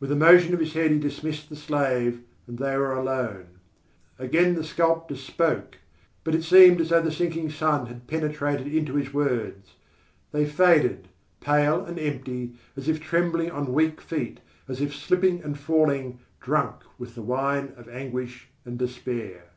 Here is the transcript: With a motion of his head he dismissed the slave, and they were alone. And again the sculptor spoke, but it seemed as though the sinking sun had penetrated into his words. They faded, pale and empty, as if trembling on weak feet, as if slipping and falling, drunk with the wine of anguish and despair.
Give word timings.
With 0.00 0.12
a 0.12 0.16
motion 0.16 0.52
of 0.52 0.60
his 0.60 0.74
head 0.74 0.90
he 0.90 0.98
dismissed 0.98 1.48
the 1.48 1.56
slave, 1.56 2.20
and 2.46 2.58
they 2.58 2.76
were 2.76 2.92
alone. 2.92 3.58
And 4.18 4.28
again 4.28 4.54
the 4.54 4.62
sculptor 4.62 5.16
spoke, 5.16 5.78
but 6.24 6.34
it 6.34 6.42
seemed 6.42 6.78
as 6.78 6.90
though 6.90 7.00
the 7.00 7.10
sinking 7.10 7.48
sun 7.48 7.86
had 7.86 8.06
penetrated 8.06 8.66
into 8.74 8.96
his 8.96 9.14
words. 9.14 9.76
They 10.30 10.44
faded, 10.44 11.08
pale 11.40 11.82
and 11.82 11.98
empty, 11.98 12.52
as 12.76 12.86
if 12.86 13.00
trembling 13.00 13.50
on 13.50 13.72
weak 13.72 14.02
feet, 14.02 14.40
as 14.68 14.82
if 14.82 14.94
slipping 14.94 15.42
and 15.42 15.58
falling, 15.58 16.18
drunk 16.38 16.80
with 16.98 17.14
the 17.14 17.22
wine 17.22 17.72
of 17.78 17.88
anguish 17.88 18.48
and 18.66 18.78
despair. 18.78 19.52